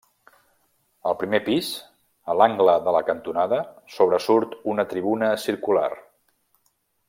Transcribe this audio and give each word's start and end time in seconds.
Al 1.09 1.15
primer 1.23 1.39
pis, 1.49 1.67
a 2.33 2.37
l'angle 2.41 2.75
de 2.87 2.95
la 2.97 3.03
cantonada, 3.11 3.61
sobresurt 3.99 4.57
una 4.75 4.87
tribuna 4.95 5.33
circular. 5.49 5.89